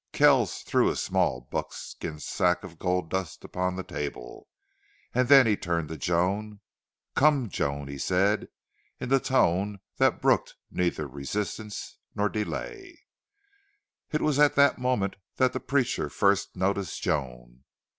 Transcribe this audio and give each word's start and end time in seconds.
Kells 0.13 0.63
threw 0.63 0.89
a 0.89 0.95
small 0.95 1.41
buckskin 1.41 2.19
sack 2.19 2.63
of 2.63 2.79
gold 2.79 3.11
dust 3.11 3.43
upon 3.43 3.75
the 3.75 3.83
table, 3.83 4.47
and 5.13 5.27
then 5.27 5.45
he 5.45 5.55
turned 5.55 5.89
to 5.89 5.95
Joan. 5.97 6.59
"Come, 7.15 7.49
Joan," 7.49 7.87
he 7.87 7.99
said, 7.99 8.47
in 8.99 9.09
the 9.09 9.19
tone 9.19 9.79
that 9.97 10.19
brooked 10.19 10.55
neither 10.71 11.07
resistance 11.07 11.99
nor 12.15 12.29
delay. 12.29 12.97
It 14.11 14.21
was 14.21 14.39
at 14.39 14.55
that 14.55 14.79
moment 14.81 15.17
that 15.35 15.53
the 15.53 15.59
preacher 15.59 16.09
first 16.09 16.55
noticed 16.55 16.99
Joan. 17.03 17.63